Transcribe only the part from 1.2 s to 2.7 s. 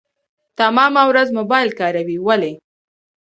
موبايل کاروي ولي.